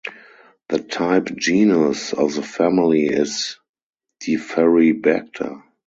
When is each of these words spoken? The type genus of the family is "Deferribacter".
The 0.69 0.79
type 0.79 1.25
genus 1.25 2.11
of 2.13 2.33
the 2.33 2.41
family 2.41 3.05
is 3.05 3.59
"Deferribacter". 4.23 5.61